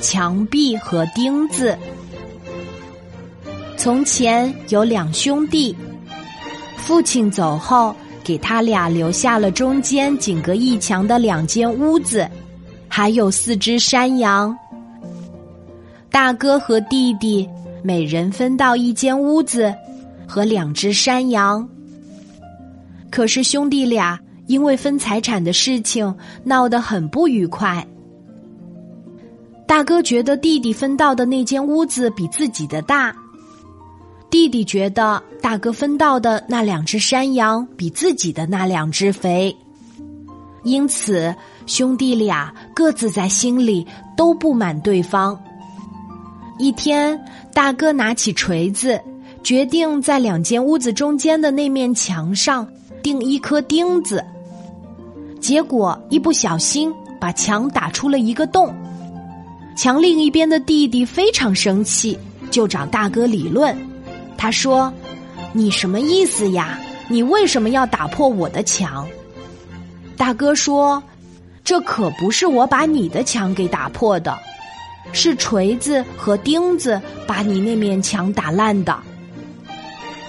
[0.00, 1.76] 墙壁和钉子。
[3.76, 5.74] 从前有两兄弟，
[6.76, 12.28] 父亲走后，给他俩留下了中间仅隔一墙的两间屋子，
[12.88, 14.56] 还有四只山羊。
[16.10, 17.48] 大哥和弟弟
[17.82, 19.72] 每人分到一间屋子
[20.26, 21.68] 和两只山羊。
[23.10, 26.12] 可是兄弟俩因为分财产的事情
[26.44, 27.86] 闹得很不愉快。
[29.68, 33.14] 大哥觉得弟弟分到的那间屋子比自己的大，
[34.30, 39.54] 弟弟觉得大哥分到的那两只山羊比自己的那两只肥，
[40.64, 41.32] 因此
[41.66, 43.86] 兄弟俩各自在心里
[44.16, 45.38] 都不满对方。
[46.58, 48.98] 一天，大哥拿起锤子，
[49.44, 52.66] 决定在两间屋子中间的那面墙上
[53.02, 54.24] 钉一颗钉子，
[55.40, 56.90] 结果一不小心
[57.20, 58.74] 把墙打出了一个洞。
[59.78, 62.18] 墙另一边的弟弟非常生气，
[62.50, 63.78] 就找大哥理论。
[64.36, 64.92] 他说
[65.54, 66.80] ：“你什么意思呀？
[67.06, 69.06] 你为什么要打破我的墙？”
[70.18, 71.00] 大哥说
[71.62, 74.36] ：“这可不是我把你的墙给打破的，
[75.12, 78.98] 是锤子和钉子把你那面墙打烂的。”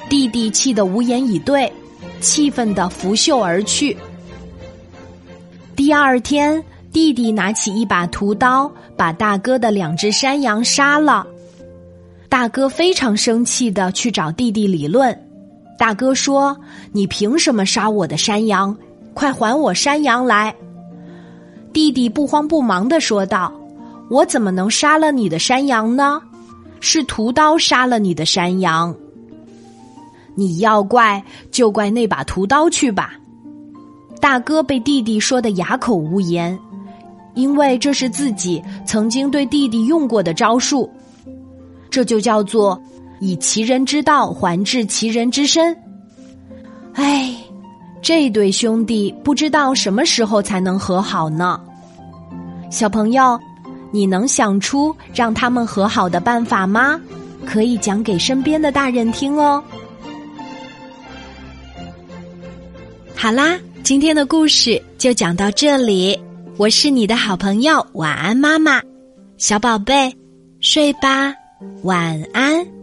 [0.07, 1.73] 弟弟气得无言以对，
[2.21, 3.97] 气愤的拂袖而去。
[5.75, 6.63] 第二天。
[6.91, 11.25] 弟弟拿起一把屠刀，把大哥的两只山羊杀了。
[12.27, 15.17] 大哥非常生气的去找弟弟理论。
[15.77, 16.57] 大哥说
[16.91, 18.75] ：“你凭什么杀我的山羊？
[19.13, 20.53] 快还我山羊来！”
[21.71, 23.53] 弟弟不慌不忙的说道
[24.09, 26.19] ：“我怎么能杀了你的山羊呢？
[26.79, 28.93] 是屠刀杀了你的山羊。
[30.35, 33.13] 你要怪就怪那把屠刀去吧。”
[34.19, 36.59] 大哥被弟弟说的哑口无言。
[37.39, 40.89] 因为这是自己曾经对弟弟用过的招数，
[41.89, 42.77] 这就叫做
[43.21, 45.73] 以其人之道还治其人之身。
[46.95, 47.33] 哎，
[48.01, 51.57] 这对兄弟不知道什么时候才能和好呢？
[52.69, 53.39] 小朋友，
[53.89, 56.99] 你能想出让他们和好的办法吗？
[57.45, 59.63] 可以讲给身边的大人听哦。
[63.15, 66.19] 好啦，今天的故事就讲到这里。
[66.59, 68.81] 我是你的好朋友，晚安，妈妈，
[69.37, 70.13] 小宝贝，
[70.59, 71.33] 睡吧，
[71.83, 72.78] 晚安。